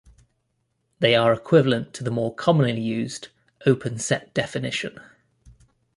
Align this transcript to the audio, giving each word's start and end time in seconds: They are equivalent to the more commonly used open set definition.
They 0.97 1.13
are 1.13 1.31
equivalent 1.31 1.93
to 1.93 2.03
the 2.03 2.09
more 2.09 2.33
commonly 2.33 2.81
used 2.81 3.27
open 3.67 3.99
set 3.99 4.33
definition. 4.33 4.99